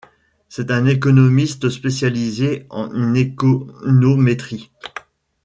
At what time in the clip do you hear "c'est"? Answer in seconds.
0.49-0.71